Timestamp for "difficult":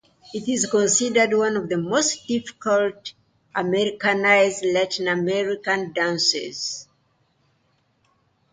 2.27-3.13